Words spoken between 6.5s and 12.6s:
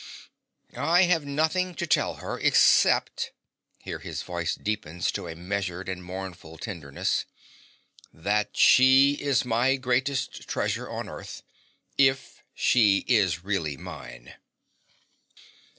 tenderness) that she is my greatest treasure on earth if